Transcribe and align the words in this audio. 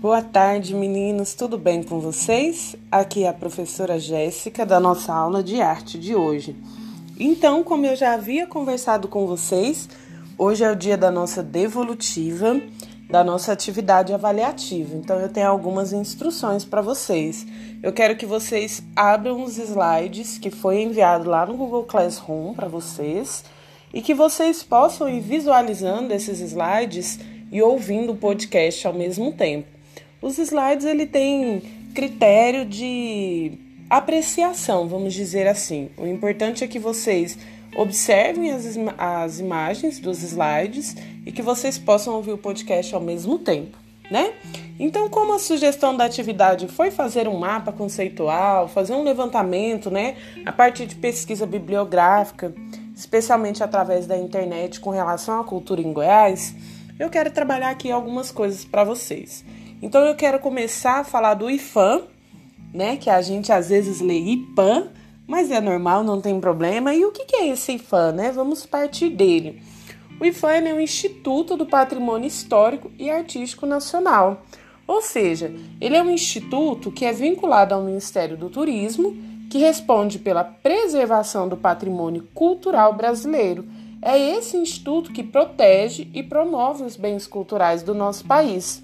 Boa 0.00 0.22
tarde, 0.22 0.74
meninos. 0.74 1.34
Tudo 1.34 1.58
bem 1.58 1.82
com 1.82 2.00
vocês? 2.00 2.74
Aqui 2.90 3.24
é 3.24 3.28
a 3.28 3.34
professora 3.34 4.00
Jéssica 4.00 4.64
da 4.64 4.80
nossa 4.80 5.12
aula 5.12 5.42
de 5.42 5.60
arte 5.60 5.98
de 5.98 6.14
hoje. 6.14 6.56
Então, 7.18 7.62
como 7.62 7.84
eu 7.84 7.94
já 7.94 8.14
havia 8.14 8.46
conversado 8.46 9.08
com 9.08 9.26
vocês, 9.26 9.90
hoje 10.38 10.64
é 10.64 10.72
o 10.72 10.74
dia 10.74 10.96
da 10.96 11.10
nossa 11.10 11.42
devolutiva, 11.42 12.58
da 13.10 13.22
nossa 13.22 13.52
atividade 13.52 14.14
avaliativa. 14.14 14.96
Então, 14.96 15.20
eu 15.20 15.28
tenho 15.28 15.48
algumas 15.48 15.92
instruções 15.92 16.64
para 16.64 16.80
vocês. 16.80 17.46
Eu 17.82 17.92
quero 17.92 18.16
que 18.16 18.24
vocês 18.24 18.82
abram 18.96 19.44
os 19.44 19.58
slides 19.58 20.38
que 20.38 20.50
foi 20.50 20.80
enviado 20.80 21.28
lá 21.28 21.44
no 21.44 21.58
Google 21.58 21.84
Classroom 21.84 22.54
para 22.54 22.68
vocês 22.68 23.44
e 23.92 24.00
que 24.00 24.14
vocês 24.14 24.62
possam 24.62 25.10
ir 25.10 25.20
visualizando 25.20 26.14
esses 26.14 26.40
slides 26.40 27.18
e 27.52 27.60
ouvindo 27.60 28.12
o 28.12 28.16
podcast 28.16 28.86
ao 28.86 28.94
mesmo 28.94 29.32
tempo. 29.32 29.79
Os 30.22 30.38
slides 30.38 30.84
ele 30.84 31.06
tem 31.06 31.62
critério 31.94 32.64
de 32.64 33.52
apreciação, 33.88 34.86
vamos 34.86 35.14
dizer 35.14 35.46
assim. 35.46 35.90
O 35.96 36.06
importante 36.06 36.62
é 36.62 36.66
que 36.66 36.78
vocês 36.78 37.38
observem 37.76 38.50
as, 38.50 38.76
as 38.98 39.40
imagens 39.40 39.98
dos 39.98 40.22
slides 40.22 40.96
e 41.24 41.32
que 41.32 41.42
vocês 41.42 41.78
possam 41.78 42.14
ouvir 42.14 42.32
o 42.32 42.38
podcast 42.38 42.94
ao 42.94 43.00
mesmo 43.00 43.38
tempo, 43.38 43.78
né? 44.10 44.32
Então, 44.78 45.08
como 45.08 45.34
a 45.34 45.38
sugestão 45.38 45.96
da 45.96 46.04
atividade 46.04 46.66
foi 46.68 46.90
fazer 46.90 47.28
um 47.28 47.38
mapa 47.38 47.72
conceitual, 47.72 48.68
fazer 48.68 48.94
um 48.94 49.02
levantamento, 49.02 49.90
né, 49.90 50.16
a 50.46 50.52
partir 50.52 50.86
de 50.86 50.94
pesquisa 50.94 51.46
bibliográfica, 51.46 52.54
especialmente 52.96 53.62
através 53.62 54.06
da 54.06 54.16
internet 54.16 54.80
com 54.80 54.90
relação 54.90 55.40
à 55.40 55.44
cultura 55.44 55.80
em 55.80 55.92
Goiás, 55.92 56.54
eu 56.98 57.08
quero 57.10 57.30
trabalhar 57.30 57.70
aqui 57.70 57.90
algumas 57.90 58.30
coisas 58.30 58.64
para 58.64 58.84
vocês. 58.84 59.44
Então 59.82 60.02
eu 60.04 60.14
quero 60.14 60.38
começar 60.38 61.00
a 61.00 61.04
falar 61.04 61.34
do 61.34 61.50
IFAM, 61.50 62.02
né? 62.72 62.96
Que 62.96 63.10
a 63.10 63.22
gente 63.22 63.52
às 63.52 63.68
vezes 63.68 64.00
lê 64.00 64.18
IPAM, 64.18 64.88
mas 65.26 65.50
é 65.50 65.60
normal, 65.60 66.04
não 66.04 66.20
tem 66.20 66.38
problema. 66.40 66.94
E 66.94 67.04
o 67.04 67.12
que 67.12 67.36
é 67.36 67.48
esse 67.48 67.72
IFAM, 67.72 68.12
né? 68.12 68.32
Vamos 68.32 68.66
partir 68.66 69.10
dele. 69.10 69.62
O 70.20 70.24
IFAM 70.24 70.68
é 70.68 70.74
um 70.74 70.80
Instituto 70.80 71.56
do 71.56 71.64
Patrimônio 71.64 72.28
Histórico 72.28 72.90
e 72.98 73.10
Artístico 73.10 73.64
Nacional. 73.64 74.42
Ou 74.86 75.00
seja, 75.00 75.54
ele 75.80 75.96
é 75.96 76.02
um 76.02 76.10
instituto 76.10 76.90
que 76.90 77.04
é 77.04 77.12
vinculado 77.12 77.74
ao 77.74 77.82
Ministério 77.82 78.36
do 78.36 78.50
Turismo, 78.50 79.16
que 79.48 79.58
responde 79.58 80.18
pela 80.18 80.44
preservação 80.44 81.48
do 81.48 81.56
patrimônio 81.56 82.28
cultural 82.34 82.92
brasileiro 82.92 83.64
é 84.02 84.18
esse 84.18 84.56
instituto 84.56 85.12
que 85.12 85.22
protege 85.22 86.08
e 86.14 86.22
promove 86.22 86.84
os 86.84 86.96
bens 86.96 87.26
culturais 87.26 87.82
do 87.82 87.94
nosso 87.94 88.24
país. 88.24 88.82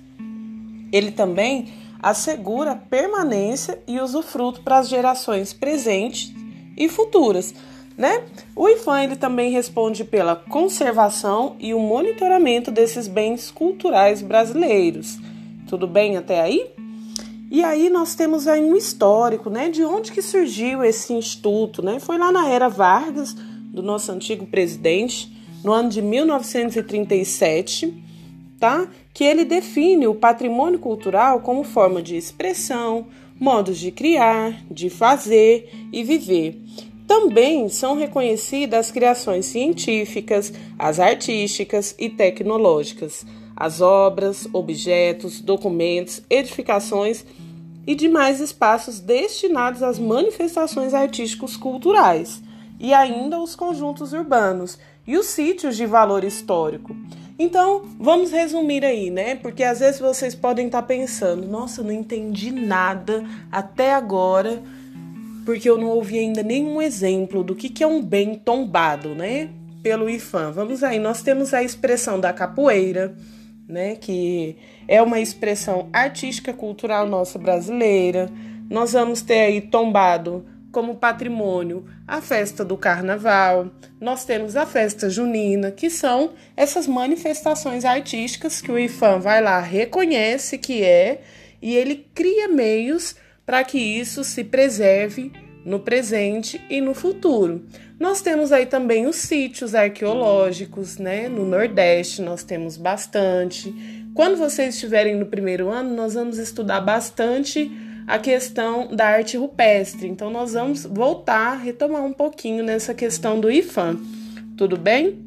Ele 0.92 1.10
também 1.10 1.72
assegura 2.02 2.76
permanência 2.76 3.80
e 3.86 4.00
usufruto 4.00 4.60
para 4.60 4.78
as 4.78 4.88
gerações 4.88 5.52
presentes 5.52 6.32
e 6.76 6.88
futuras. 6.88 7.54
Né? 7.96 8.24
O 8.54 8.68
IFAM 8.68 9.04
ele 9.04 9.16
também 9.16 9.50
responde 9.50 10.04
pela 10.04 10.36
conservação 10.36 11.56
e 11.58 11.72
o 11.72 11.80
monitoramento 11.80 12.70
desses 12.70 13.08
bens 13.08 13.50
culturais 13.50 14.20
brasileiros. 14.20 15.18
Tudo 15.66 15.86
bem 15.86 16.16
até 16.16 16.40
aí? 16.40 16.70
E 17.50 17.64
aí 17.64 17.88
nós 17.88 18.14
temos 18.14 18.46
aí 18.46 18.60
um 18.60 18.76
histórico, 18.76 19.48
né? 19.48 19.68
De 19.68 19.82
onde 19.84 20.12
que 20.12 20.20
surgiu 20.20 20.84
esse 20.84 21.12
instituto, 21.12 21.80
né? 21.80 21.98
Foi 22.00 22.18
lá 22.18 22.30
na 22.32 22.48
era 22.48 22.68
Vargas, 22.68 23.34
do 23.34 23.82
nosso 23.82 24.10
antigo 24.10 24.46
presidente, 24.46 25.32
no 25.62 25.72
ano 25.72 25.88
de 25.88 26.02
1937, 26.02 27.94
tá? 28.58 28.88
Que 29.12 29.24
ele 29.24 29.44
define 29.44 30.06
o 30.06 30.14
patrimônio 30.14 30.78
cultural 30.78 31.40
como 31.40 31.64
forma 31.64 32.02
de 32.02 32.16
expressão, 32.16 33.06
modos 33.38 33.78
de 33.78 33.90
criar, 33.90 34.62
de 34.70 34.88
fazer 34.88 35.70
e 35.92 36.02
viver. 36.02 36.60
Também 37.06 37.68
são 37.68 37.96
reconhecidas 37.96 38.86
as 38.86 38.90
criações 38.90 39.46
científicas, 39.46 40.52
as 40.78 40.98
artísticas 40.98 41.94
e 41.98 42.08
tecnológicas, 42.08 43.24
as 43.54 43.80
obras, 43.80 44.48
objetos, 44.52 45.40
documentos, 45.40 46.22
edificações 46.28 47.24
e 47.86 47.94
demais 47.94 48.40
espaços 48.40 48.98
destinados 48.98 49.82
às 49.82 49.98
manifestações 49.98 50.92
artísticos 50.92 51.56
culturais 51.56 52.42
e 52.80 52.92
ainda 52.92 53.40
os 53.40 53.54
conjuntos 53.54 54.12
urbanos 54.12 54.78
e 55.06 55.16
os 55.16 55.26
sítios 55.26 55.76
de 55.76 55.86
valor 55.86 56.24
histórico. 56.24 56.96
Então, 57.38 57.82
vamos 57.98 58.32
resumir 58.32 58.84
aí, 58.84 59.10
né? 59.10 59.34
Porque 59.34 59.62
às 59.62 59.80
vezes 59.80 60.00
vocês 60.00 60.34
podem 60.34 60.66
estar 60.66 60.82
pensando: 60.82 61.46
nossa, 61.46 61.82
não 61.82 61.92
entendi 61.92 62.50
nada 62.50 63.24
até 63.52 63.92
agora, 63.92 64.62
porque 65.44 65.68
eu 65.68 65.76
não 65.76 65.88
ouvi 65.88 66.18
ainda 66.18 66.42
nenhum 66.42 66.80
exemplo 66.80 67.44
do 67.44 67.54
que, 67.54 67.68
que 67.68 67.84
é 67.84 67.86
um 67.86 68.02
bem 68.02 68.36
tombado, 68.36 69.14
né? 69.14 69.50
Pelo 69.82 70.08
IFAM. 70.08 70.52
Vamos 70.52 70.82
aí, 70.82 70.98
nós 70.98 71.22
temos 71.22 71.52
a 71.52 71.62
expressão 71.62 72.18
da 72.18 72.32
capoeira, 72.32 73.14
né? 73.68 73.96
Que 73.96 74.56
é 74.88 75.02
uma 75.02 75.20
expressão 75.20 75.88
artística 75.92 76.54
cultural 76.54 77.06
nossa 77.06 77.38
brasileira. 77.38 78.30
Nós 78.70 78.94
vamos 78.94 79.20
ter 79.20 79.40
aí 79.40 79.60
tombado 79.60 80.44
como 80.76 80.96
patrimônio 80.96 81.86
a 82.06 82.20
festa 82.20 82.62
do 82.62 82.76
carnaval, 82.76 83.70
nós 83.98 84.26
temos 84.26 84.56
a 84.56 84.66
festa 84.66 85.08
junina, 85.08 85.70
que 85.70 85.88
são 85.88 86.34
essas 86.54 86.86
manifestações 86.86 87.82
artísticas 87.82 88.60
que 88.60 88.70
o 88.70 88.78
IFAM 88.78 89.18
vai 89.20 89.40
lá, 89.40 89.58
reconhece 89.58 90.58
que 90.58 90.84
é 90.84 91.22
e 91.62 91.74
ele 91.74 92.06
cria 92.14 92.46
meios 92.48 93.16
para 93.46 93.64
que 93.64 93.78
isso 93.78 94.22
se 94.22 94.44
preserve 94.44 95.32
no 95.64 95.80
presente 95.80 96.60
e 96.68 96.78
no 96.78 96.92
futuro. 96.92 97.64
Nós 97.98 98.20
temos 98.20 98.52
aí 98.52 98.66
também 98.66 99.06
os 99.06 99.16
sítios 99.16 99.74
arqueológicos, 99.74 100.98
né? 100.98 101.26
No 101.26 101.46
Nordeste 101.46 102.20
nós 102.20 102.44
temos 102.44 102.76
bastante. 102.76 103.74
Quando 104.12 104.36
vocês 104.36 104.74
estiverem 104.74 105.16
no 105.16 105.24
primeiro 105.24 105.70
ano, 105.70 105.96
nós 105.96 106.12
vamos 106.12 106.36
estudar 106.36 106.82
bastante 106.82 107.72
a 108.06 108.18
questão 108.18 108.88
da 108.94 109.06
arte 109.06 109.36
rupestre. 109.36 110.08
Então, 110.08 110.30
nós 110.30 110.52
vamos 110.52 110.84
voltar, 110.84 111.56
retomar 111.56 112.04
um 112.04 112.12
pouquinho 112.12 112.62
nessa 112.62 112.94
questão 112.94 113.40
do 113.40 113.50
IFAM. 113.50 113.98
Tudo 114.56 114.76
bem? 114.76 115.24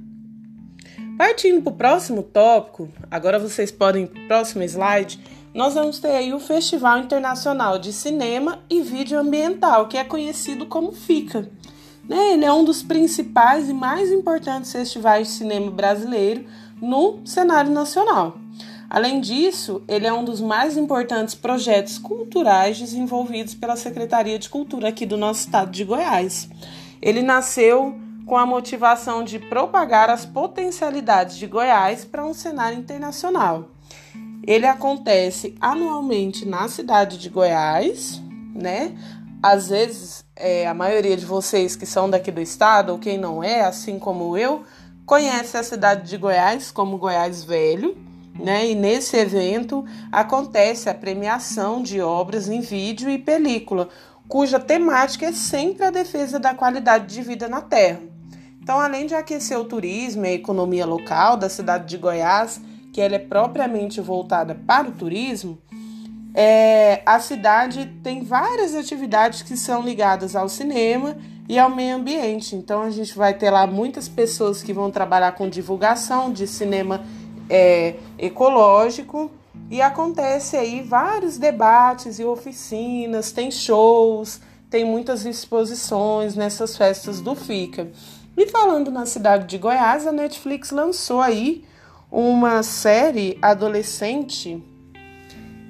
Partindo 1.17 1.61
para 1.61 1.73
o 1.73 1.75
próximo 1.75 2.23
tópico, 2.23 2.87
agora 3.11 3.37
vocês 3.37 3.71
podem 3.71 4.03
ir 4.03 4.07
para 4.07 4.23
o 4.23 4.27
próximo 4.27 4.63
slide. 4.63 5.19
Nós 5.53 5.73
vamos 5.73 5.99
ter 5.99 6.11
aí 6.11 6.33
o 6.33 6.39
Festival 6.39 6.99
Internacional 6.99 7.77
de 7.77 7.91
Cinema 7.91 8.59
e 8.69 8.81
Vídeo 8.81 9.19
Ambiental, 9.19 9.87
que 9.87 9.97
é 9.97 10.03
conhecido 10.03 10.65
como 10.65 10.93
FICA. 10.93 11.49
Né? 12.07 12.33
Ele 12.33 12.45
é 12.45 12.53
um 12.53 12.63
dos 12.63 12.81
principais 12.81 13.67
e 13.67 13.73
mais 13.73 14.11
importantes 14.11 14.71
festivais 14.71 15.27
de 15.27 15.33
cinema 15.33 15.69
brasileiro 15.69 16.45
no 16.81 17.19
cenário 17.25 17.71
nacional. 17.71 18.37
Além 18.89 19.21
disso, 19.21 19.83
ele 19.87 20.07
é 20.07 20.11
um 20.11 20.25
dos 20.25 20.41
mais 20.41 20.75
importantes 20.75 21.35
projetos 21.35 21.99
culturais 21.99 22.79
desenvolvidos 22.79 23.53
pela 23.53 23.75
Secretaria 23.75 24.39
de 24.39 24.49
Cultura 24.49 24.89
aqui 24.89 25.05
do 25.05 25.15
nosso 25.15 25.41
estado 25.41 25.69
de 25.69 25.83
Goiás. 25.83 26.49
Ele 26.99 27.21
nasceu 27.21 27.93
com 28.25 28.35
a 28.35 28.47
motivação 28.47 29.23
de 29.23 29.37
propagar 29.37 30.09
as 30.09 30.25
potencialidades 30.25 31.37
de 31.37 31.45
Goiás 31.45 32.03
para 32.03 32.25
um 32.25 32.33
cenário 32.33 32.79
internacional. 32.79 33.69
Ele 34.45 34.65
acontece 34.65 35.55
anualmente 35.61 36.47
na 36.47 36.67
cidade 36.67 37.19
de 37.19 37.29
Goiás, 37.29 38.19
né? 38.55 38.97
Às 39.41 39.69
vezes, 39.69 40.25
é, 40.35 40.67
a 40.67 40.73
maioria 40.73 41.15
de 41.15 41.25
vocês 41.25 41.75
que 41.75 41.85
são 41.85 42.09
daqui 42.09 42.31
do 42.31 42.41
estado, 42.41 42.91
ou 42.91 42.97
quem 42.99 43.19
não 43.19 43.43
é, 43.43 43.61
assim 43.61 43.99
como 43.99 44.35
eu, 44.35 44.63
conhece 45.05 45.55
a 45.57 45.63
cidade 45.63 46.09
de 46.09 46.17
Goiás 46.17 46.71
como 46.71 46.97
Goiás 46.97 47.43
Velho 47.43 48.08
né? 48.39 48.67
E 48.69 48.75
nesse 48.75 49.17
evento 49.17 49.85
acontece 50.11 50.89
a 50.89 50.93
premiação 50.93 51.83
de 51.83 52.01
obras 52.01 52.47
em 52.47 52.61
vídeo 52.61 53.09
e 53.09 53.17
película, 53.17 53.89
cuja 54.27 54.59
temática 54.59 55.25
é 55.25 55.33
sempre 55.33 55.85
a 55.85 55.91
defesa 55.91 56.39
da 56.39 56.53
qualidade 56.53 57.13
de 57.13 57.21
vida 57.21 57.47
na 57.47 57.61
Terra. 57.61 57.99
Então, 58.61 58.79
além 58.79 59.07
de 59.07 59.15
aquecer 59.15 59.59
o 59.59 59.65
turismo 59.65 60.25
e 60.25 60.29
a 60.29 60.33
economia 60.33 60.85
local 60.85 61.35
da 61.35 61.49
cidade 61.49 61.87
de 61.87 61.97
Goiás, 61.97 62.61
que 62.93 63.01
ela 63.01 63.15
é 63.15 63.19
propriamente 63.19 63.99
voltada 63.99 64.53
para 64.53 64.87
o 64.87 64.91
turismo, 64.91 65.57
é, 66.35 67.01
a 67.05 67.19
cidade 67.19 67.91
tem 68.03 68.23
várias 68.23 68.75
atividades 68.75 69.41
que 69.41 69.57
são 69.57 69.81
ligadas 69.81 70.35
ao 70.35 70.47
cinema 70.47 71.17
e 71.47 71.57
ao 71.57 71.69
meio 71.69 71.95
ambiente. 71.95 72.55
Então, 72.55 72.83
a 72.83 72.91
gente 72.91 73.17
vai 73.17 73.33
ter 73.33 73.49
lá 73.49 73.65
muitas 73.65 74.07
pessoas 74.07 74.61
que 74.61 74.71
vão 74.71 74.91
trabalhar 74.91 75.31
com 75.31 75.49
divulgação 75.49 76.31
de 76.31 76.45
cinema 76.45 77.01
é, 77.49 77.95
ecológico. 78.17 79.31
E 79.69 79.81
acontece 79.81 80.55
aí 80.55 80.81
vários 80.81 81.37
debates 81.37 82.19
e 82.19 82.23
oficinas, 82.23 83.31
tem 83.31 83.51
shows, 83.51 84.39
tem 84.69 84.85
muitas 84.85 85.25
exposições 85.25 86.35
nessas 86.35 86.77
festas 86.77 87.19
do 87.19 87.35
FICA. 87.35 87.89
E 88.37 88.47
falando 88.47 88.89
na 88.89 89.05
cidade 89.05 89.45
de 89.45 89.57
Goiás, 89.57 90.07
a 90.07 90.11
Netflix 90.11 90.71
lançou 90.71 91.21
aí 91.21 91.65
uma 92.11 92.63
série 92.63 93.37
adolescente. 93.41 94.63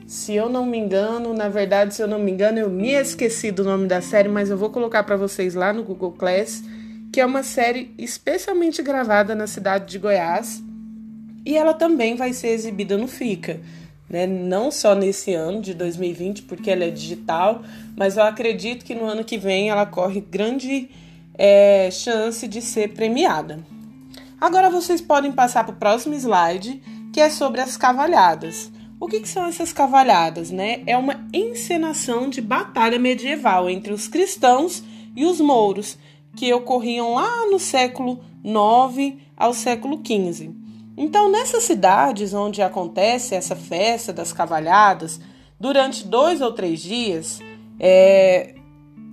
Se 0.05 0.35
eu 0.35 0.49
não 0.49 0.65
me 0.65 0.77
engano, 0.77 1.33
na 1.33 1.49
verdade, 1.49 1.93
se 1.93 2.01
eu 2.01 2.07
não 2.07 2.19
me 2.19 2.31
engano, 2.31 2.59
eu 2.59 2.69
me 2.69 2.91
esqueci 2.91 3.51
do 3.51 3.63
nome 3.63 3.87
da 3.87 4.01
série, 4.01 4.29
mas 4.29 4.49
eu 4.49 4.57
vou 4.57 4.69
colocar 4.69 5.03
para 5.03 5.17
vocês 5.17 5.55
lá 5.55 5.73
no 5.73 5.83
Google 5.83 6.13
Class, 6.13 6.63
que 7.11 7.19
é 7.19 7.25
uma 7.25 7.43
série 7.43 7.93
especialmente 7.97 8.81
gravada 8.81 9.35
na 9.35 9.47
cidade 9.47 9.85
de 9.91 9.99
Goiás, 9.99 10.63
e 11.45 11.55
ela 11.55 11.73
também 11.73 12.15
vai 12.15 12.33
ser 12.33 12.49
exibida 12.49 12.97
no 12.97 13.07
FICA. 13.07 13.59
Né? 14.09 14.25
Não 14.25 14.71
só 14.71 14.95
nesse 14.95 15.33
ano 15.33 15.61
de 15.61 15.73
2020, 15.73 16.43
porque 16.43 16.71
ela 16.71 16.83
é 16.83 16.89
digital, 16.89 17.61
mas 17.95 18.17
eu 18.17 18.23
acredito 18.23 18.83
que 18.83 18.95
no 18.95 19.05
ano 19.05 19.23
que 19.23 19.37
vem 19.37 19.69
ela 19.69 19.85
corre 19.85 20.19
grande 20.19 20.89
é, 21.35 21.89
chance 21.91 22.47
de 22.47 22.61
ser 22.61 22.93
premiada. 22.93 23.59
Agora 24.41 24.69
vocês 24.69 24.99
podem 24.99 25.31
passar 25.31 25.63
para 25.63 25.73
o 25.73 25.77
próximo 25.77 26.15
slide, 26.15 26.81
que 27.13 27.19
é 27.19 27.29
sobre 27.29 27.61
as 27.61 27.77
cavalhadas. 27.77 28.71
O 28.99 29.07
que, 29.07 29.21
que, 29.21 29.29
são 29.29 29.45
essas 29.45 29.71
cavalhadas? 29.71 30.51
Né? 30.51 30.81
É 30.85 30.97
uma 30.97 31.27
encenação 31.33 32.29
de 32.29 32.41
batalha 32.41 32.99
medieval 32.99 33.69
entre 33.69 33.93
os 33.93 34.07
cristãos 34.07 34.83
e 35.15 35.25
os 35.25 35.39
mouros, 35.39 35.97
que 36.35 36.53
ocorriam 36.53 37.15
lá 37.15 37.47
no 37.47 37.59
século 37.59 38.19
IX 38.43 39.17
ao 39.37 39.53
século 39.53 40.01
XV. 40.05 40.51
Então, 41.01 41.31
nessas 41.31 41.63
cidades 41.63 42.33
onde 42.33 42.61
acontece 42.61 43.33
essa 43.33 43.55
festa 43.55 44.11
das 44.11 44.33
cavalhadas, 44.33 45.17
durante 45.57 46.05
dois 46.05 46.41
ou 46.41 46.51
três 46.51 46.81
dias, 46.81 47.39
é, 47.79 48.53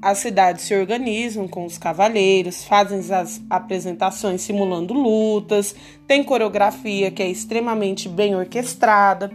as 0.02 0.18
cidades 0.18 0.64
se 0.64 0.74
organizam 0.74 1.46
com 1.46 1.64
os 1.64 1.78
cavaleiros, 1.78 2.64
fazem 2.64 2.98
as 3.14 3.40
apresentações 3.48 4.40
simulando 4.42 4.92
lutas, 4.94 5.76
tem 6.08 6.24
coreografia 6.24 7.08
que 7.12 7.22
é 7.22 7.28
extremamente 7.28 8.08
bem 8.08 8.34
orquestrada. 8.34 9.30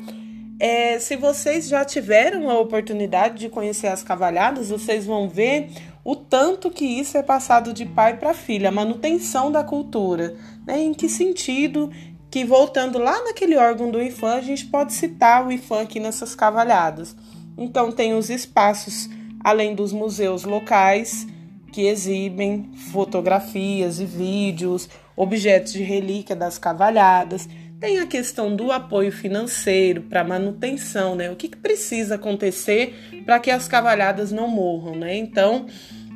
É, 0.60 1.00
se 1.00 1.16
vocês 1.16 1.70
já 1.70 1.86
tiveram 1.86 2.50
a 2.50 2.60
oportunidade 2.60 3.40
de 3.40 3.48
conhecer 3.48 3.88
as 3.88 4.04
cavalhadas, 4.04 4.70
vocês 4.70 5.06
vão 5.06 5.30
ver 5.30 5.70
o 6.04 6.16
tanto 6.16 6.70
que 6.70 6.84
isso 6.84 7.18
é 7.18 7.24
passado 7.24 7.74
de 7.74 7.86
pai 7.86 8.18
para 8.18 8.34
filha, 8.34 8.70
a 8.70 8.72
manutenção 8.72 9.52
da 9.52 9.64
cultura. 9.64 10.36
Né? 10.66 10.82
Em 10.82 10.94
que 10.94 11.08
sentido 11.08 11.92
que, 12.32 12.46
voltando 12.46 12.98
lá 12.98 13.22
naquele 13.26 13.58
órgão 13.58 13.92
do 13.92 14.02
IFAM, 14.02 14.36
a 14.36 14.42
gente 14.42 14.66
pode 14.66 14.94
citar 14.94 15.46
o 15.46 15.52
IFAM 15.52 15.82
aqui 15.82 16.00
nessas 16.00 16.34
cavalhadas. 16.34 17.14
Então, 17.58 17.92
tem 17.92 18.14
os 18.14 18.30
espaços 18.30 19.10
além 19.44 19.76
dos 19.76 19.92
museus 19.92 20.46
locais 20.46 21.28
que 21.74 21.88
exibem 21.88 22.70
fotografias 22.92 24.00
e 24.00 24.06
vídeos, 24.06 24.90
objetos 25.16 25.74
de 25.74 25.84
relíquia 25.84 26.36
das 26.36 26.58
cavalhadas. 26.58 27.50
Tem 27.80 28.00
a 28.00 28.08
questão 28.08 28.56
do 28.56 28.72
apoio 28.72 29.12
financeiro 29.12 30.04
para 30.04 30.24
manutenção, 30.24 31.16
né? 31.16 31.30
O 31.32 31.36
que, 31.36 31.50
que 31.50 31.58
precisa 31.58 32.16
acontecer 32.16 33.24
para 33.26 33.40
que 33.40 33.52
as 33.52 33.68
cavalhadas 33.68 34.32
não 34.32 34.48
morram, 34.48 34.96
né? 34.96 35.18
Então, 35.18 35.66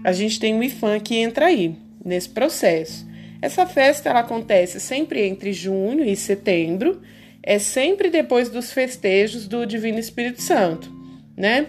a 0.04 0.14
gente 0.14 0.40
tem 0.40 0.58
o 0.58 0.64
IFAM 0.64 1.00
que 1.00 1.16
entra 1.16 1.48
aí 1.48 1.76
nesse 2.04 2.30
processo. 2.30 3.06
Essa 3.46 3.68
festa 3.68 4.10
ela 4.10 4.22
acontece 4.22 4.80
sempre 4.80 5.22
entre 5.22 5.54
junho 5.54 6.04
e 6.04 6.16
setembro, 6.16 7.00
é 7.44 7.60
sempre 7.60 8.10
depois 8.10 8.50
dos 8.50 8.72
festejos 8.74 9.48
do 9.48 9.68
Divino 9.68 10.00
Espírito 10.00 10.42
Santo, 10.42 10.92
né? 11.38 11.68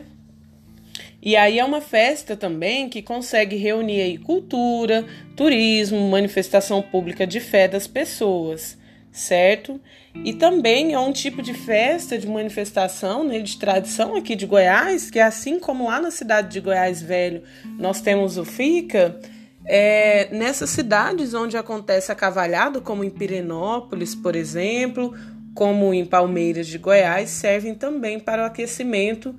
E 1.21 1.37
aí 1.37 1.59
é 1.59 1.65
uma 1.67 1.83
festa 1.83 2.35
também 2.35 2.89
que 2.89 3.03
consegue 3.03 3.57
reunir 3.57 4.01
aí 4.01 4.17
cultura, 4.17 5.05
turismo, 5.37 6.01
manifestação 6.09 6.81
pública 6.81 7.27
de 7.27 7.41
fé 7.41 7.69
das 7.69 7.87
pessoas, 7.87 8.79
certo? 9.13 9.79
E 10.25 10.33
também 10.33 10.95
é 10.95 10.99
um 10.99 11.13
tipo 11.13 11.43
de 11.43 11.53
festa, 11.53 12.17
de 12.17 12.27
manifestação, 12.27 13.23
né, 13.23 13.41
de 13.41 13.59
tradição 13.59 14.17
aqui 14.17 14.35
de 14.35 14.47
Goiás, 14.47 15.11
que 15.11 15.21
assim 15.21 15.61
como 15.61 15.89
lá 15.89 16.01
na 16.01 16.11
cidade 16.11 16.49
de 16.49 16.61
Goiás 16.61 17.03
Velho 17.03 17.43
nós 17.79 18.01
temos 18.01 18.39
o 18.39 18.47
FICA, 18.47 19.21
é, 19.69 20.29
nessas 20.31 20.71
cidades 20.71 21.35
onde 21.35 21.57
acontece 21.57 22.13
a 22.13 22.15
cavalhada, 22.15 22.81
como 22.81 23.03
em 23.03 23.11
Pirenópolis, 23.11 24.15
por 24.15 24.37
exemplo, 24.37 25.13
como 25.55 25.93
em 25.93 26.05
Palmeiras 26.05 26.67
de 26.67 26.79
Goiás, 26.79 27.31
servem 27.31 27.75
também 27.75 28.21
para 28.21 28.43
o 28.43 28.47
aquecimento 28.47 29.35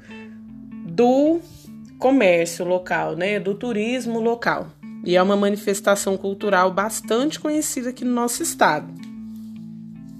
do 0.85 1.39
comércio 1.97 2.65
local, 2.65 3.15
né, 3.15 3.39
do 3.39 3.55
turismo 3.55 4.19
local. 4.19 4.67
E 5.03 5.15
é 5.15 5.23
uma 5.23 5.37
manifestação 5.37 6.17
cultural 6.17 6.71
bastante 6.71 7.39
conhecida 7.39 7.89
aqui 7.89 8.03
no 8.03 8.11
nosso 8.11 8.43
estado. 8.43 8.93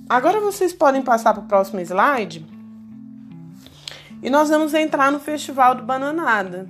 Agora 0.07 0.39
vocês 0.39 0.71
podem 0.71 1.01
passar 1.01 1.33
para 1.33 1.43
o 1.43 1.47
próximo 1.47 1.81
slide. 1.81 2.45
E 4.23 4.29
nós 4.29 4.49
vamos 4.49 4.73
entrar 4.73 5.11
no 5.11 5.19
Festival 5.19 5.75
do 5.75 5.83
Bananada. 5.83 6.69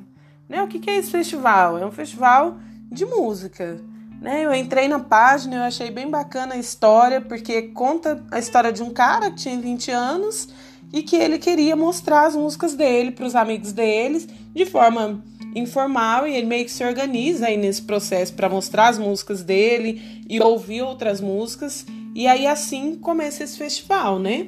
Né? 0.49 0.63
O 0.63 0.67
que 0.67 0.89
é 0.89 0.97
esse 0.97 1.11
festival? 1.11 1.77
É 1.77 1.85
um 1.85 1.91
festival 1.91 2.57
de 2.91 3.05
música. 3.05 3.79
Né? 4.21 4.45
Eu 4.45 4.53
entrei 4.53 4.87
na 4.87 4.99
página, 4.99 5.57
eu 5.57 5.61
achei 5.63 5.91
bem 5.91 6.09
bacana 6.09 6.55
a 6.55 6.57
história, 6.57 7.21
porque 7.21 7.63
conta 7.63 8.23
a 8.31 8.39
história 8.39 8.71
de 8.71 8.81
um 8.81 8.89
cara 8.89 9.29
que 9.29 9.37
tinha 9.37 9.59
20 9.59 9.91
anos 9.91 10.49
e 10.91 11.03
que 11.03 11.15
ele 11.15 11.37
queria 11.37 11.75
mostrar 11.75 12.25
as 12.25 12.35
músicas 12.35 12.73
dele 12.73 13.11
para 13.11 13.25
os 13.25 13.35
amigos 13.35 13.73
deles 13.73 14.27
de 14.53 14.65
forma 14.65 15.23
informal 15.55 16.27
e 16.27 16.35
ele 16.35 16.45
meio 16.45 16.65
que 16.65 16.71
se 16.71 16.83
organiza 16.83 17.47
aí 17.47 17.57
nesse 17.57 17.81
processo 17.81 18.33
para 18.33 18.49
mostrar 18.49 18.89
as 18.89 18.97
músicas 18.97 19.43
dele 19.43 20.23
e 20.29 20.41
ouvir 20.41 20.81
outras 20.81 21.19
músicas 21.19 21.85
e 22.15 22.27
aí 22.27 22.47
assim 22.47 22.95
começa 22.95 23.43
esse 23.43 23.57
festival, 23.57 24.19
né? 24.19 24.47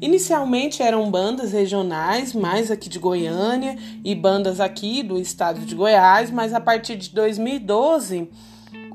Inicialmente 0.00 0.80
eram 0.80 1.10
bandas 1.10 1.52
regionais, 1.52 2.32
mais 2.32 2.70
aqui 2.70 2.88
de 2.88 3.00
Goiânia 3.00 3.76
e 4.04 4.14
bandas 4.14 4.60
aqui 4.60 5.02
do 5.02 5.18
estado 5.18 5.60
de 5.60 5.74
Goiás, 5.74 6.30
mas 6.30 6.54
a 6.54 6.60
partir 6.60 6.96
de 6.96 7.10
2012 7.10 8.28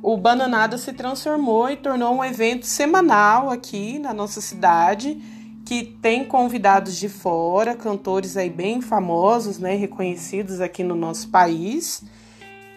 o 0.02 0.16
Bananada 0.16 0.78
se 0.78 0.94
transformou 0.94 1.70
e 1.70 1.76
tornou 1.76 2.16
um 2.16 2.24
evento 2.24 2.66
semanal 2.66 3.50
aqui 3.50 4.00
na 4.00 4.14
nossa 4.14 4.40
cidade 4.40 5.18
que 5.66 5.84
tem 6.02 6.26
convidados 6.26 6.98
de 6.98 7.08
fora, 7.08 7.76
cantores 7.76 8.36
aí 8.36 8.50
bem 8.50 8.82
famosos, 8.82 9.60
né, 9.60 9.76
reconhecidos 9.76 10.60
aqui 10.60 10.84
no 10.84 10.96
nosso 10.96 11.30
país. 11.30 12.04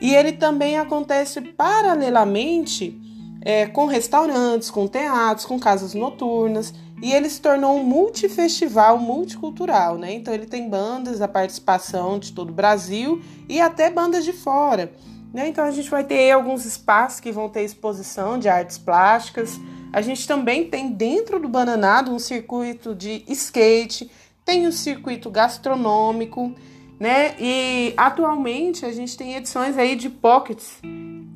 E 0.01 0.15
ele 0.15 0.33
também 0.33 0.79
acontece 0.79 1.41
paralelamente 1.41 3.01
é, 3.41 3.67
com 3.67 3.87
restaurantes, 3.87 4.71
com 4.71 4.87
teatros, 4.87 5.47
com 5.47 5.59
casas 5.59 5.95
noturnas. 5.95 6.73
E 7.03 7.13
ele 7.13 7.29
se 7.29 7.41
tornou 7.41 7.77
um 7.77 7.85
multifestival 7.85 8.99
multicultural, 8.99 9.99
né? 9.99 10.15
Então 10.15 10.33
ele 10.33 10.47
tem 10.47 10.69
bandas 10.69 11.19
da 11.19 11.29
participação 11.29 12.19
de 12.19 12.33
todo 12.33 12.51
o 12.51 12.55
Brasil 12.55 13.21
e 13.49 13.61
até 13.61 13.91
bandas 13.91 14.25
de 14.25 14.33
fora. 14.33 14.93
Né? 15.33 15.49
Então 15.49 15.65
a 15.65 15.71
gente 15.71 15.91
vai 15.91 16.03
ter 16.03 16.31
alguns 16.31 16.65
espaços 16.65 17.21
que 17.21 17.31
vão 17.31 17.49
ter 17.49 17.63
exposição 17.63 18.39
de 18.39 18.49
artes 18.49 18.79
plásticas, 18.79 19.61
a 19.93 20.01
gente 20.01 20.27
também 20.27 20.69
tem 20.69 20.91
dentro 20.91 21.41
do 21.41 21.49
Bananado 21.49 22.13
um 22.13 22.19
circuito 22.19 22.95
de 22.95 23.25
skate, 23.29 24.11
tem 24.45 24.67
um 24.67 24.73
circuito 24.73 25.31
gastronômico, 25.31 26.55
né? 26.99 27.35
E 27.39 27.95
atualmente 27.97 28.85
a 28.85 28.93
gente 28.93 29.17
tem 29.17 29.35
edições 29.37 29.77
aí 29.77 29.97
de 29.97 30.09
pockets, 30.09 30.79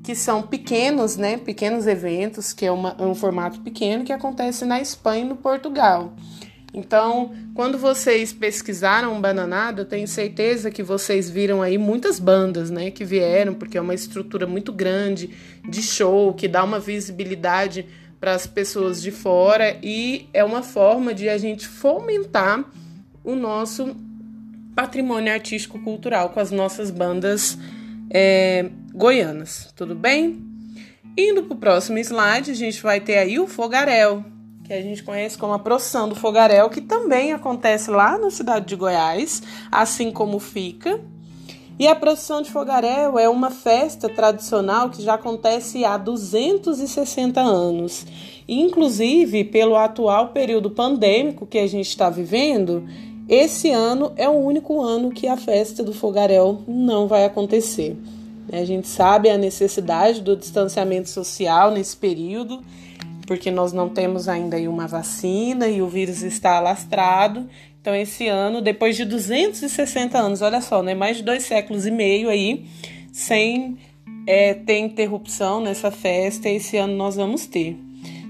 que 0.03 0.15
são 0.15 0.43
pequenos, 0.43 1.17
né? 1.17 1.37
Pequenos 1.37 1.87
eventos, 1.87 2.53
que 2.53 2.65
é 2.65 2.73
uma, 2.73 3.01
um 3.01 3.15
formato 3.15 3.61
pequeno 3.61 4.05
que 4.05 4.13
acontece 4.13 4.65
na 4.65 4.81
Espanha 4.81 5.25
e 5.25 5.29
no 5.29 5.37
Portugal. 5.37 6.15
Então, 6.73 7.33
quando 7.55 7.77
vocês 7.77 8.33
pesquisaram 8.33 9.21
Bananado, 9.21 9.83
eu 9.83 9.85
tenho 9.85 10.07
certeza 10.07 10.71
que 10.71 10.83
vocês 10.83 11.29
viram 11.29 11.63
aí 11.63 11.77
muitas 11.77 12.21
bandas, 12.21 12.71
né, 12.71 12.91
que 12.93 13.05
vieram, 13.05 13.55
porque 13.55 13.77
é 13.77 13.81
uma 13.81 13.95
estrutura 13.95 14.47
muito 14.47 14.73
grande 14.73 15.31
de 15.69 15.83
show, 15.83 16.33
que 16.33 16.47
dá 16.47 16.63
uma 16.63 16.79
visibilidade 16.79 17.87
para 18.21 18.35
as 18.35 18.47
pessoas 18.47 19.03
de 19.03 19.11
fora 19.11 19.79
e 19.83 20.29
é 20.33 20.45
uma 20.45 20.63
forma 20.63 21.13
de 21.13 21.29
a 21.29 21.39
gente 21.39 21.67
fomentar 21.67 22.65
o 23.25 23.35
nosso 23.35 23.97
patrimônio 24.75 25.33
artístico 25.33 25.79
cultural 25.81 26.31
com 26.31 26.39
as 26.39 26.51
nossas 26.51 26.91
bandas 26.91 27.59
é, 28.11 28.71
goianas, 28.93 29.73
tudo 29.77 29.95
bem? 29.95 30.43
Indo 31.17 31.45
para 31.45 31.55
o 31.55 31.59
próximo 31.59 31.99
slide, 31.99 32.51
a 32.51 32.55
gente 32.55 32.83
vai 32.83 33.01
ter 33.01 33.19
aí 33.19 33.39
o 33.39 33.47
fogaréu, 33.47 34.25
que 34.65 34.73
a 34.73 34.83
gente 34.83 35.03
conhece 35.03 35.39
como 35.39 35.53
a 35.53 35.59
procissão 35.59 36.09
do 36.09 36.15
fogaréu, 36.15 36.69
que 36.69 36.81
também 36.81 37.33
acontece 37.33 37.91
lá 37.91 38.19
na 38.19 38.31
cidade 38.31 38.67
de 38.67 38.77
Goiás, 38.77 39.43
assim 39.71 40.11
como 40.11 40.39
fica. 40.39 41.01
E 41.79 41.87
a 41.87 41.95
procissão 41.95 42.43
de 42.43 42.51
fogaréu 42.51 43.19
é 43.19 43.29
uma 43.29 43.51
festa 43.51 44.09
tradicional 44.09 44.91
que 44.91 45.03
já 45.03 45.15
acontece 45.15 45.85
há 45.85 45.97
260 45.97 47.41
anos. 47.41 48.07
Inclusive, 48.47 49.45
pelo 49.45 49.77
atual 49.77 50.29
período 50.29 50.71
pandêmico 50.71 51.47
que 51.47 51.59
a 51.59 51.67
gente 51.67 51.89
está 51.89 52.11
vivendo, 52.11 52.87
esse 53.29 53.71
ano 53.71 54.13
é 54.17 54.29
o 54.29 54.33
único 54.33 54.83
ano 54.83 55.11
que 55.11 55.27
a 55.27 55.37
festa 55.37 55.83
do 55.83 55.95
fogaréu 55.95 56.63
não 56.67 57.07
vai 57.07 57.25
acontecer. 57.25 57.97
A 58.53 58.65
gente 58.65 58.89
sabe 58.89 59.31
a 59.31 59.39
necessidade 59.39 60.21
do 60.21 60.37
distanciamento 60.37 61.09
social 61.09 61.71
nesse 61.71 61.97
período 61.97 62.63
porque 63.31 63.49
nós 63.49 63.73
não 63.73 63.89
temos 63.89 64.29
ainda 64.29 64.57
uma 64.69 64.89
vacina 64.89 65.69
e 65.69 65.81
o 65.81 65.87
vírus 65.87 66.21
está 66.21 66.57
alastrado. 66.57 67.49
Então, 67.81 67.95
esse 67.95 68.27
ano, 68.27 68.61
depois 68.61 68.97
de 68.97 69.05
260 69.05 70.19
anos, 70.19 70.43
olha 70.43 70.61
só, 70.61 70.83
né? 70.83 70.95
Mais 70.95 71.19
de 71.19 71.23
dois 71.23 71.45
séculos 71.45 71.87
e 71.87 71.93
meio 71.93 72.29
aí, 72.29 72.67
sem 73.13 73.79
é, 74.27 74.55
ter 74.55 74.79
interrupção 74.79 75.61
nessa 75.61 75.93
festa, 75.93 76.49
esse 76.49 76.77
ano 76.77 76.97
nós 76.97 77.15
vamos 77.15 77.47
ter. 77.47 77.79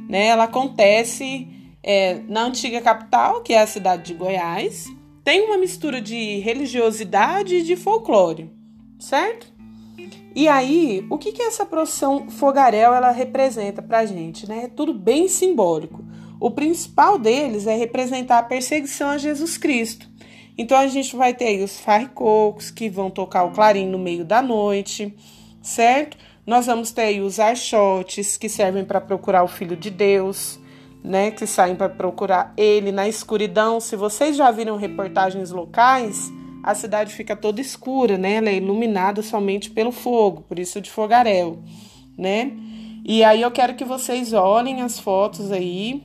Né? 0.06 0.26
Ela 0.26 0.44
acontece 0.44 1.48
é, 1.82 2.20
na 2.28 2.44
antiga 2.44 2.82
capital, 2.82 3.40
que 3.40 3.54
é 3.54 3.62
a 3.62 3.66
cidade 3.66 4.02
de 4.02 4.12
Goiás. 4.12 4.84
Tem 5.24 5.46
uma 5.46 5.56
mistura 5.56 5.98
de 5.98 6.40
religiosidade 6.40 7.54
e 7.54 7.62
de 7.62 7.74
folclore, 7.74 8.50
certo? 8.98 9.49
E 10.34 10.46
aí, 10.46 11.04
o 11.10 11.18
que, 11.18 11.32
que 11.32 11.42
essa 11.42 11.66
procissão 11.66 12.30
fogaréu 12.30 12.94
ela 12.94 13.10
representa 13.10 13.82
pra 13.82 14.06
gente? 14.06 14.48
Né? 14.48 14.64
É 14.64 14.68
tudo 14.68 14.94
bem 14.94 15.26
simbólico. 15.28 16.04
O 16.38 16.50
principal 16.50 17.18
deles 17.18 17.66
é 17.66 17.76
representar 17.76 18.38
a 18.38 18.42
perseguição 18.42 19.10
a 19.10 19.18
Jesus 19.18 19.58
Cristo. 19.58 20.08
Então 20.56 20.78
a 20.78 20.86
gente 20.86 21.16
vai 21.16 21.34
ter 21.34 21.46
aí 21.46 21.62
os 21.62 21.80
farricocos 21.80 22.70
que 22.70 22.88
vão 22.88 23.10
tocar 23.10 23.44
o 23.44 23.50
clarim 23.50 23.86
no 23.86 23.98
meio 23.98 24.24
da 24.24 24.40
noite, 24.40 25.14
certo? 25.62 26.16
Nós 26.46 26.66
vamos 26.66 26.90
ter 26.92 27.02
aí 27.02 27.20
os 27.20 27.38
archotes 27.38 28.36
que 28.36 28.48
servem 28.48 28.84
para 28.84 29.00
procurar 29.00 29.42
o 29.42 29.48
Filho 29.48 29.76
de 29.76 29.90
Deus, 29.90 30.58
né? 31.02 31.30
Que 31.30 31.46
saem 31.46 31.76
para 31.76 31.88
procurar 31.88 32.52
ele 32.56 32.92
na 32.92 33.08
escuridão. 33.08 33.80
Se 33.80 33.96
vocês 33.96 34.36
já 34.36 34.50
viram 34.50 34.76
reportagens 34.76 35.50
locais, 35.50 36.30
a 36.62 36.74
cidade 36.74 37.14
fica 37.14 37.34
toda 37.34 37.60
escura, 37.60 38.18
né? 38.18 38.34
Ela 38.34 38.50
é 38.50 38.56
iluminada 38.56 39.22
somente 39.22 39.70
pelo 39.70 39.92
fogo, 39.92 40.42
por 40.42 40.58
isso 40.58 40.80
de 40.80 40.90
fogaréu, 40.90 41.62
né? 42.16 42.52
E 43.04 43.24
aí 43.24 43.42
eu 43.42 43.50
quero 43.50 43.74
que 43.74 43.84
vocês 43.84 44.32
olhem 44.32 44.82
as 44.82 44.98
fotos 44.98 45.50
aí 45.50 46.02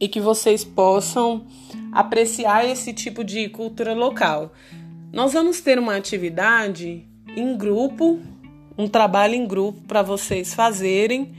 e 0.00 0.08
que 0.08 0.20
vocês 0.20 0.64
possam 0.64 1.46
apreciar 1.92 2.64
esse 2.64 2.92
tipo 2.92 3.22
de 3.22 3.48
cultura 3.48 3.94
local. 3.94 4.52
Nós 5.12 5.32
vamos 5.32 5.60
ter 5.60 5.78
uma 5.78 5.96
atividade 5.96 7.06
em 7.36 7.56
grupo, 7.56 8.18
um 8.76 8.88
trabalho 8.88 9.34
em 9.34 9.46
grupo 9.46 9.80
para 9.82 10.02
vocês 10.02 10.54
fazerem 10.54 11.34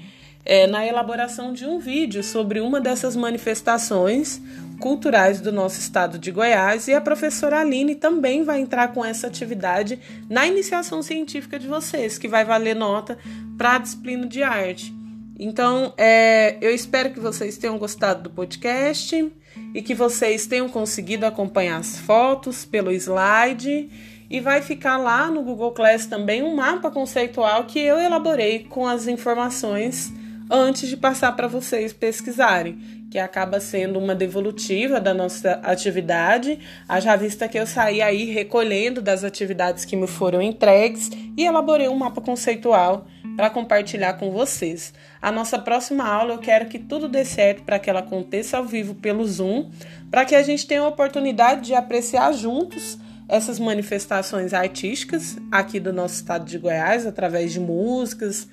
é, 0.45 0.67
na 0.67 0.85
elaboração 0.85 1.53
de 1.53 1.65
um 1.65 1.79
vídeo 1.79 2.23
sobre 2.23 2.59
uma 2.59 2.79
dessas 2.79 3.15
manifestações 3.15 4.41
culturais 4.79 5.41
do 5.41 5.51
nosso 5.51 5.79
estado 5.79 6.17
de 6.17 6.31
Goiás 6.31 6.87
e 6.87 6.93
a 6.93 7.01
professora 7.01 7.59
Aline 7.59 7.95
também 7.95 8.43
vai 8.43 8.59
entrar 8.59 8.89
com 8.89 9.03
essa 9.03 9.27
atividade 9.27 9.99
na 10.29 10.47
iniciação 10.47 11.03
científica 11.03 11.59
de 11.59 11.67
vocês, 11.67 12.17
que 12.17 12.27
vai 12.27 12.45
valer 12.45 12.75
nota 12.75 13.17
para 13.57 13.75
a 13.75 13.77
disciplina 13.77 14.25
de 14.25 14.41
arte. 14.41 14.93
Então, 15.37 15.93
é, 15.97 16.57
eu 16.59 16.73
espero 16.73 17.11
que 17.11 17.19
vocês 17.19 17.57
tenham 17.57 17.77
gostado 17.77 18.23
do 18.23 18.29
podcast 18.29 19.31
e 19.73 19.81
que 19.81 19.95
vocês 19.95 20.47
tenham 20.47 20.67
conseguido 20.67 21.25
acompanhar 21.25 21.77
as 21.77 21.97
fotos 21.97 22.65
pelo 22.65 22.91
slide. 22.91 23.89
E 24.29 24.39
vai 24.39 24.61
ficar 24.61 24.97
lá 24.97 25.27
no 25.29 25.41
Google 25.41 25.71
Class 25.71 26.05
também 26.05 26.43
um 26.43 26.55
mapa 26.55 26.91
conceitual 26.91 27.63
que 27.63 27.79
eu 27.79 27.97
elaborei 27.97 28.65
com 28.69 28.85
as 28.85 29.07
informações 29.07 30.13
antes 30.49 30.89
de 30.89 30.97
passar 30.97 31.31
para 31.33 31.47
vocês 31.47 31.93
pesquisarem, 31.93 32.79
que 33.09 33.17
acaba 33.17 33.59
sendo 33.59 33.97
uma 33.97 34.13
devolutiva 34.13 34.99
da 34.99 35.13
nossa 35.13 35.53
atividade, 35.63 36.59
haja 36.87 37.15
vista 37.15 37.47
que 37.47 37.57
eu 37.57 37.65
saí 37.65 38.01
aí 38.01 38.25
recolhendo 38.25 39.01
das 39.01 39.23
atividades 39.23 39.83
que 39.83 39.95
me 39.95 40.07
foram 40.07 40.41
entregues 40.41 41.09
e 41.35 41.43
elaborei 41.43 41.87
um 41.87 41.95
mapa 41.95 42.21
conceitual 42.21 43.07
para 43.35 43.49
compartilhar 43.49 44.13
com 44.13 44.31
vocês. 44.31 44.93
A 45.21 45.31
nossa 45.31 45.57
próxima 45.57 46.03
aula 46.03 46.33
eu 46.33 46.39
quero 46.39 46.67
que 46.67 46.77
tudo 46.77 47.07
dê 47.07 47.25
certo 47.25 47.63
para 47.63 47.79
que 47.79 47.89
ela 47.89 48.01
aconteça 48.01 48.57
ao 48.57 48.65
vivo 48.65 48.93
pelo 48.95 49.25
Zoom, 49.25 49.71
para 50.11 50.25
que 50.25 50.35
a 50.35 50.43
gente 50.43 50.67
tenha 50.67 50.81
a 50.81 50.87
oportunidade 50.87 51.61
de 51.61 51.73
apreciar 51.73 52.31
juntos 52.33 52.97
essas 53.27 53.59
manifestações 53.59 54.53
artísticas 54.53 55.37
aqui 55.51 55.79
do 55.79 55.93
nosso 55.93 56.15
estado 56.15 56.45
de 56.45 56.57
Goiás, 56.57 57.05
através 57.05 57.53
de 57.53 57.59
músicas 57.59 58.47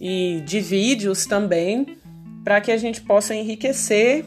e 0.00 0.42
de 0.44 0.58
vídeos 0.58 1.26
também, 1.26 1.98
para 2.44 2.60
que 2.60 2.70
a 2.70 2.76
gente 2.76 3.00
possa 3.00 3.34
enriquecer 3.34 4.24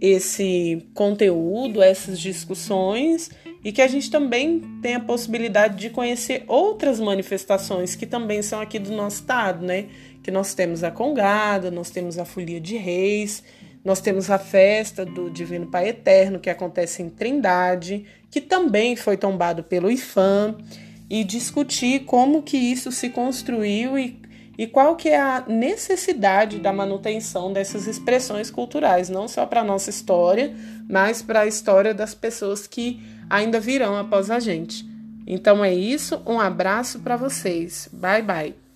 esse 0.00 0.86
conteúdo, 0.94 1.82
essas 1.82 2.18
discussões 2.20 3.30
e 3.64 3.72
que 3.72 3.82
a 3.82 3.88
gente 3.88 4.10
também 4.10 4.60
tenha 4.80 4.98
a 4.98 5.00
possibilidade 5.00 5.76
de 5.76 5.90
conhecer 5.90 6.44
outras 6.46 7.00
manifestações 7.00 7.94
que 7.94 8.06
também 8.06 8.40
são 8.40 8.60
aqui 8.60 8.78
do 8.78 8.92
nosso 8.92 9.16
estado, 9.16 9.66
né? 9.66 9.86
Que 10.22 10.30
nós 10.30 10.54
temos 10.54 10.84
a 10.84 10.90
Congada, 10.90 11.70
nós 11.70 11.90
temos 11.90 12.18
a 12.18 12.24
Folia 12.24 12.60
de 12.60 12.76
Reis, 12.76 13.42
nós 13.84 14.00
temos 14.00 14.30
a 14.30 14.38
festa 14.38 15.04
do 15.04 15.28
Divino 15.28 15.66
Pai 15.66 15.88
Eterno, 15.88 16.38
que 16.38 16.50
acontece 16.50 17.02
em 17.02 17.08
Trindade, 17.08 18.04
que 18.30 18.40
também 18.40 18.94
foi 18.94 19.16
tombado 19.16 19.64
pelo 19.64 19.90
IFAM, 19.90 20.58
e 21.10 21.24
discutir 21.24 22.00
como 22.00 22.42
que 22.42 22.56
isso 22.56 22.92
se 22.92 23.08
construiu 23.08 23.98
e, 23.98 24.20
e 24.58 24.66
qual 24.66 24.96
que 24.96 25.08
é 25.08 25.20
a 25.20 25.44
necessidade 25.46 26.58
da 26.58 26.72
manutenção 26.72 27.52
dessas 27.52 27.86
expressões 27.86 28.50
culturais, 28.50 29.08
não 29.08 29.28
só 29.28 29.46
para 29.46 29.60
a 29.60 29.64
nossa 29.64 29.88
história, 29.88 30.52
mas 30.90 31.22
para 31.22 31.42
a 31.42 31.46
história 31.46 31.94
das 31.94 32.12
pessoas 32.12 32.66
que 32.66 33.00
ainda 33.30 33.60
virão 33.60 33.96
após 33.96 34.32
a 34.32 34.40
gente. 34.40 34.84
Então 35.24 35.64
é 35.64 35.72
isso, 35.72 36.20
um 36.26 36.40
abraço 36.40 36.98
para 36.98 37.16
vocês. 37.16 37.88
Bye 37.92 38.22
bye. 38.22 38.67